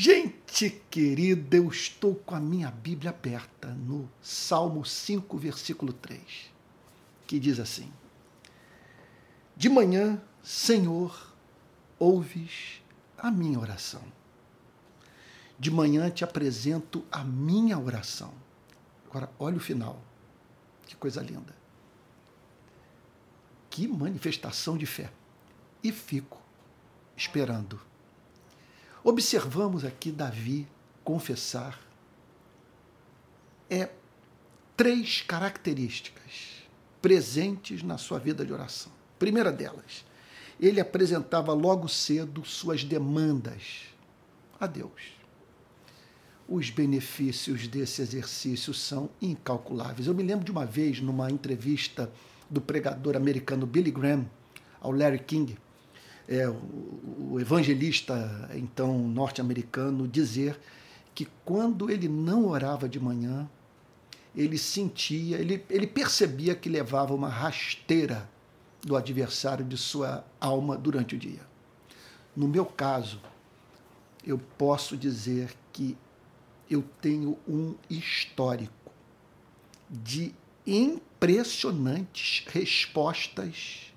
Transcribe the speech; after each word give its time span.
Gente 0.00 0.70
querida, 0.88 1.56
eu 1.56 1.66
estou 1.66 2.14
com 2.14 2.32
a 2.32 2.38
minha 2.38 2.70
Bíblia 2.70 3.10
aberta 3.10 3.66
no 3.66 4.08
Salmo 4.22 4.84
5, 4.84 5.36
versículo 5.36 5.92
3, 5.92 6.22
que 7.26 7.40
diz 7.40 7.58
assim: 7.58 7.92
De 9.56 9.68
manhã, 9.68 10.22
Senhor, 10.40 11.34
ouves 11.98 12.80
a 13.18 13.28
minha 13.28 13.58
oração. 13.58 14.04
De 15.58 15.68
manhã 15.68 16.08
te 16.08 16.22
apresento 16.22 17.04
a 17.10 17.24
minha 17.24 17.76
oração. 17.76 18.32
Agora, 19.10 19.28
olha 19.36 19.56
o 19.56 19.60
final. 19.60 20.00
Que 20.86 20.94
coisa 20.94 21.20
linda. 21.20 21.56
Que 23.68 23.88
manifestação 23.88 24.78
de 24.78 24.86
fé. 24.86 25.10
E 25.82 25.90
fico 25.90 26.40
esperando 27.16 27.87
Observamos 29.08 29.86
aqui 29.86 30.12
Davi 30.12 30.68
confessar 31.02 31.80
é 33.70 33.88
três 34.76 35.22
características 35.22 36.68
presentes 37.00 37.82
na 37.82 37.96
sua 37.96 38.18
vida 38.18 38.44
de 38.44 38.52
oração. 38.52 38.92
Primeira 39.18 39.50
delas, 39.50 40.04
ele 40.60 40.78
apresentava 40.78 41.54
logo 41.54 41.88
cedo 41.88 42.44
suas 42.44 42.84
demandas 42.84 43.86
a 44.60 44.66
Deus. 44.66 45.16
Os 46.46 46.68
benefícios 46.68 47.66
desse 47.66 48.02
exercício 48.02 48.74
são 48.74 49.08
incalculáveis. 49.22 50.06
Eu 50.06 50.12
me 50.12 50.22
lembro 50.22 50.44
de 50.44 50.52
uma 50.52 50.66
vez, 50.66 51.00
numa 51.00 51.30
entrevista 51.30 52.12
do 52.50 52.60
pregador 52.60 53.16
americano 53.16 53.66
Billy 53.66 53.90
Graham 53.90 54.30
ao 54.78 54.92
Larry 54.92 55.20
King, 55.20 55.56
é, 56.28 56.46
o, 56.48 57.32
o 57.32 57.40
evangelista 57.40 58.50
então 58.54 58.98
norte-americano 58.98 60.06
dizer 60.06 60.60
que 61.14 61.26
quando 61.44 61.90
ele 61.90 62.08
não 62.08 62.46
orava 62.46 62.88
de 62.88 63.00
manhã, 63.00 63.48
ele 64.36 64.58
sentia, 64.58 65.38
ele, 65.38 65.64
ele 65.68 65.86
percebia 65.86 66.54
que 66.54 66.68
levava 66.68 67.14
uma 67.14 67.28
rasteira 67.28 68.28
do 68.82 68.94
adversário 68.94 69.64
de 69.64 69.76
sua 69.76 70.24
alma 70.40 70.76
durante 70.76 71.16
o 71.16 71.18
dia. 71.18 71.40
No 72.36 72.46
meu 72.46 72.64
caso, 72.64 73.20
eu 74.24 74.38
posso 74.38 74.96
dizer 74.96 75.52
que 75.72 75.96
eu 76.70 76.84
tenho 77.00 77.36
um 77.48 77.74
histórico 77.90 78.92
de 79.90 80.32
impressionantes 80.66 82.44
respostas 82.46 83.87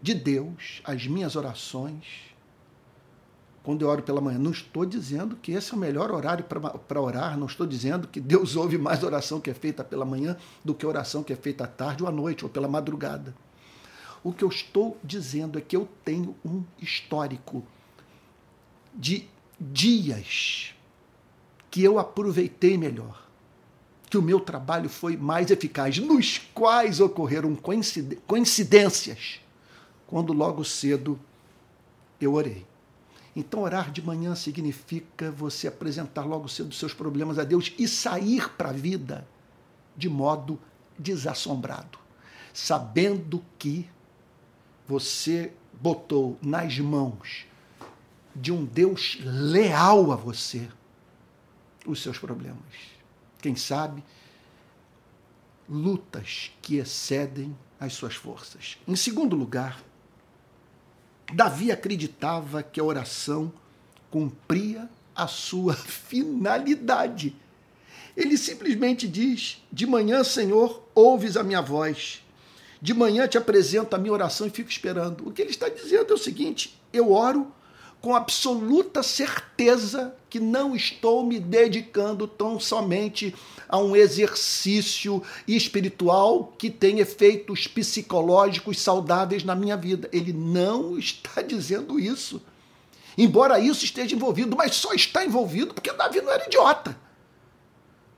de 0.00 0.14
Deus 0.14 0.80
as 0.84 1.06
minhas 1.06 1.36
orações 1.36 2.28
quando 3.62 3.82
eu 3.82 3.88
oro 3.88 4.02
pela 4.02 4.20
manhã. 4.20 4.38
Não 4.38 4.50
estou 4.50 4.86
dizendo 4.86 5.36
que 5.36 5.52
esse 5.52 5.72
é 5.74 5.76
o 5.76 5.78
melhor 5.78 6.10
horário 6.10 6.44
para 6.44 7.00
orar, 7.00 7.36
não 7.36 7.46
estou 7.46 7.66
dizendo 7.66 8.08
que 8.08 8.18
Deus 8.18 8.56
ouve 8.56 8.78
mais 8.78 9.02
oração 9.02 9.40
que 9.40 9.50
é 9.50 9.54
feita 9.54 9.84
pela 9.84 10.06
manhã 10.06 10.36
do 10.64 10.74
que 10.74 10.86
oração 10.86 11.22
que 11.22 11.32
é 11.32 11.36
feita 11.36 11.64
à 11.64 11.66
tarde 11.66 12.02
ou 12.02 12.08
à 12.08 12.12
noite 12.12 12.44
ou 12.44 12.50
pela 12.50 12.66
madrugada. 12.66 13.34
O 14.24 14.32
que 14.32 14.42
eu 14.42 14.48
estou 14.48 14.96
dizendo 15.04 15.58
é 15.58 15.60
que 15.60 15.76
eu 15.76 15.88
tenho 16.04 16.34
um 16.44 16.64
histórico 16.80 17.62
de 18.94 19.28
dias 19.60 20.74
que 21.70 21.84
eu 21.84 21.98
aproveitei 21.98 22.78
melhor, 22.78 23.28
que 24.08 24.16
o 24.16 24.22
meu 24.22 24.40
trabalho 24.40 24.88
foi 24.88 25.16
mais 25.16 25.50
eficaz, 25.50 25.98
nos 25.98 26.38
quais 26.54 27.00
ocorreram 27.00 27.54
coincidências 28.26 29.40
quando 30.08 30.32
logo 30.32 30.64
cedo 30.64 31.20
eu 32.20 32.34
orei. 32.34 32.66
Então, 33.36 33.60
orar 33.60 33.92
de 33.92 34.02
manhã 34.02 34.34
significa 34.34 35.30
você 35.30 35.68
apresentar 35.68 36.24
logo 36.24 36.48
cedo 36.48 36.74
seus 36.74 36.92
problemas 36.92 37.38
a 37.38 37.44
Deus 37.44 37.72
e 37.78 37.86
sair 37.86 38.48
para 38.54 38.70
a 38.70 38.72
vida 38.72 39.28
de 39.96 40.08
modo 40.08 40.58
desassombrado, 40.98 41.98
sabendo 42.52 43.44
que 43.56 43.88
você 44.88 45.52
botou 45.80 46.36
nas 46.42 46.78
mãos 46.78 47.46
de 48.34 48.50
um 48.50 48.64
Deus 48.64 49.18
leal 49.22 50.10
a 50.10 50.16
você 50.16 50.68
os 51.86 52.02
seus 52.02 52.18
problemas. 52.18 52.58
Quem 53.40 53.54
sabe, 53.54 54.02
lutas 55.68 56.50
que 56.62 56.76
excedem 56.76 57.56
as 57.78 57.92
suas 57.92 58.14
forças. 58.14 58.78
Em 58.86 58.96
segundo 58.96 59.36
lugar, 59.36 59.80
Davi 61.32 61.70
acreditava 61.70 62.62
que 62.62 62.80
a 62.80 62.84
oração 62.84 63.52
cumpria 64.10 64.88
a 65.14 65.26
sua 65.26 65.74
finalidade. 65.76 67.36
Ele 68.16 68.36
simplesmente 68.36 69.06
diz: 69.06 69.62
De 69.70 69.86
manhã, 69.86 70.24
Senhor, 70.24 70.82
ouves 70.94 71.36
a 71.36 71.42
minha 71.42 71.60
voz. 71.60 72.22
De 72.80 72.94
manhã 72.94 73.26
te 73.26 73.36
apresento 73.36 73.94
a 73.94 73.98
minha 73.98 74.12
oração 74.12 74.46
e 74.46 74.50
fico 74.50 74.70
esperando. 74.70 75.26
O 75.26 75.32
que 75.32 75.42
ele 75.42 75.50
está 75.50 75.68
dizendo 75.68 76.12
é 76.12 76.14
o 76.14 76.18
seguinte: 76.18 76.80
eu 76.92 77.12
oro 77.12 77.52
com 78.00 78.14
absoluta 78.14 79.02
certeza 79.02 80.14
que 80.30 80.38
não 80.38 80.76
estou 80.76 81.24
me 81.24 81.40
dedicando 81.40 82.28
tão 82.28 82.60
somente 82.60 83.34
a 83.68 83.78
um 83.78 83.96
exercício 83.96 85.22
espiritual 85.46 86.52
que 86.56 86.70
tem 86.70 87.00
efeitos 87.00 87.66
psicológicos 87.66 88.80
saudáveis 88.80 89.42
na 89.42 89.54
minha 89.54 89.76
vida. 89.76 90.08
Ele 90.12 90.32
não 90.32 90.96
está 90.98 91.42
dizendo 91.42 91.98
isso. 91.98 92.40
Embora 93.16 93.58
isso 93.58 93.84
esteja 93.84 94.14
envolvido, 94.14 94.56
mas 94.56 94.76
só 94.76 94.92
está 94.92 95.24
envolvido 95.24 95.74
porque 95.74 95.92
Davi 95.92 96.20
não 96.20 96.30
era 96.30 96.46
idiota. 96.46 96.96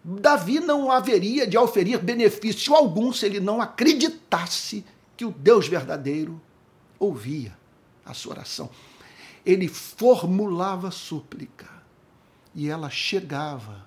Davi 0.04 0.60
não 0.60 0.90
haveria 0.90 1.46
de 1.46 1.56
oferir 1.56 1.98
benefício 1.98 2.74
algum 2.74 3.12
se 3.12 3.24
ele 3.24 3.40
não 3.40 3.60
acreditasse 3.60 4.84
que 5.16 5.24
o 5.24 5.30
Deus 5.30 5.68
verdadeiro 5.68 6.40
ouvia 6.98 7.56
a 8.04 8.12
sua 8.12 8.32
oração 8.32 8.70
ele 9.44 9.68
formulava 9.68 10.90
súplica 10.90 11.68
e 12.54 12.68
ela 12.68 12.90
chegava 12.90 13.86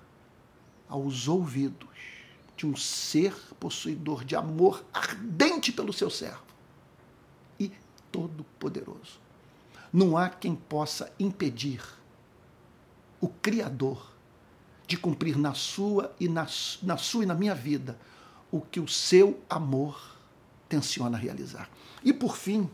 aos 0.88 1.28
ouvidos 1.28 1.88
de 2.56 2.66
um 2.66 2.76
ser 2.76 3.34
possuidor 3.58 4.24
de 4.24 4.36
amor 4.36 4.84
ardente 4.92 5.72
pelo 5.72 5.92
seu 5.92 6.08
servo 6.08 6.44
e 7.58 7.70
todo-poderoso. 8.10 9.20
Não 9.92 10.16
há 10.16 10.28
quem 10.28 10.54
possa 10.54 11.12
impedir 11.18 11.82
o 13.20 13.28
Criador 13.28 14.12
de 14.86 14.96
cumprir 14.96 15.38
na 15.38 15.54
sua 15.54 16.14
e 16.20 16.28
na, 16.28 16.46
na 16.82 16.96
sua 16.96 17.24
e 17.24 17.26
na 17.26 17.34
minha 17.34 17.54
vida 17.54 17.98
o 18.50 18.60
que 18.60 18.78
o 18.78 18.86
seu 18.86 19.40
amor 19.48 20.14
tenciona 20.68 21.16
realizar. 21.16 21.68
E 22.04 22.12
por 22.12 22.36
fim, 22.36 22.68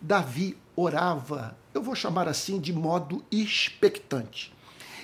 Davi 0.00 0.56
orava, 0.76 1.56
eu 1.74 1.82
vou 1.82 1.94
chamar 1.94 2.28
assim, 2.28 2.60
de 2.60 2.72
modo 2.72 3.24
expectante. 3.30 4.52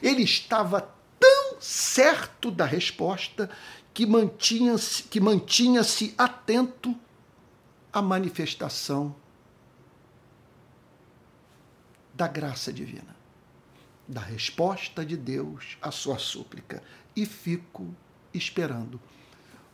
Ele 0.02 0.22
estava 0.22 0.88
tão 1.18 1.60
certo 1.60 2.50
da 2.50 2.64
resposta 2.64 3.50
que 3.92 4.06
mantinha-se 4.06 5.04
que 5.04 5.20
mantinha 5.20 5.82
-se 5.82 6.14
atento 6.18 6.94
à 7.92 8.02
manifestação 8.02 9.14
da 12.12 12.28
graça 12.28 12.72
divina, 12.72 13.16
da 14.06 14.20
resposta 14.20 15.04
de 15.04 15.16
Deus 15.16 15.76
à 15.80 15.90
sua 15.90 16.18
súplica. 16.18 16.82
E 17.16 17.24
fico 17.24 17.94
esperando. 18.32 19.00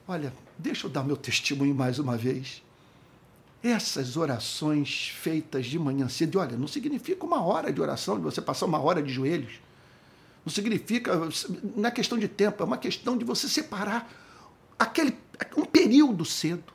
Olha, 0.07 0.33
deixa 0.59 0.87
eu 0.87 0.91
dar 0.91 1.03
meu 1.03 1.17
testemunho 1.17 1.75
mais 1.75 1.99
uma 1.99 2.17
vez. 2.17 2.63
Essas 3.63 4.17
orações 4.17 5.09
feitas 5.09 5.67
de 5.67 5.79
manhã 5.79 6.09
cedo, 6.09 6.39
olha, 6.39 6.57
não 6.57 6.67
significa 6.67 7.27
uma 7.27 7.43
hora 7.43 7.73
de 7.73 7.81
oração, 7.81 8.17
de 8.17 8.23
você 8.23 8.41
passar 8.41 8.67
uma 8.67 8.81
hora 8.81 9.03
de 9.03 9.13
joelhos. 9.13 9.61
Não 10.45 10.53
significa, 10.53 11.13
não 11.77 11.87
é 11.87 11.91
questão 11.91 12.19
de 12.19 12.27
tempo, 12.27 12.63
é 12.63 12.67
uma 12.67 12.79
questão 12.79 13.19
de 13.19 13.25
você 13.25 13.49
separar 13.49 14.11
aquele 14.79 15.15
um 15.57 15.65
período 15.65 16.25
cedo, 16.25 16.73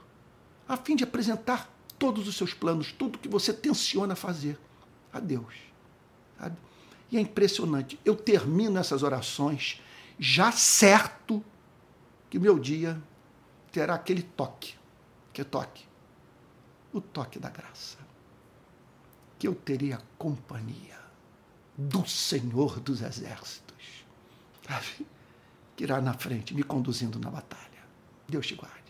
a 0.68 0.78
fim 0.78 0.96
de 0.96 1.04
apresentar 1.04 1.72
todos 1.98 2.28
os 2.28 2.36
seus 2.36 2.54
planos, 2.54 2.92
tudo 2.92 3.18
que 3.18 3.28
você 3.28 3.54
tenciona 3.54 4.16
fazer 4.16 4.58
a 5.12 5.20
Deus. 5.20 5.54
Sabe? 6.40 6.58
E 7.12 7.18
é 7.18 7.22
impressionante. 7.22 8.00
Eu 8.04 8.16
termino 8.16 8.78
essas 8.78 9.04
orações 9.04 9.82
já 10.20 10.52
certo 10.52 11.44
que 12.30 12.40
meu 12.40 12.60
dia 12.60 13.02
terá 13.72 13.96
aquele 13.96 14.22
toque. 14.22 14.76
Que 15.34 15.44
toque? 15.44 15.86
O 16.98 17.02
toque 17.02 17.40
da 17.40 17.50
graça, 17.50 17.98
que 19.38 19.48
eu 19.48 19.56
teria 19.56 20.00
companhia 20.18 21.00
do 21.78 22.08
Senhor 22.08 22.80
dos 22.80 23.02
Exércitos, 23.02 24.06
sabe? 24.66 25.06
que 25.76 25.84
irá 25.84 26.00
na 26.00 26.14
frente, 26.14 26.54
me 26.54 26.64
conduzindo 26.64 27.20
na 27.20 27.30
batalha. 27.30 27.84
Deus 28.28 28.48
te 28.48 28.56
guarde. 28.56 28.85